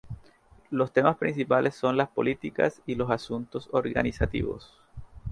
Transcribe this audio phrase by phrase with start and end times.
[0.71, 4.73] Los temas principales son las políticas y los asuntos organizativos.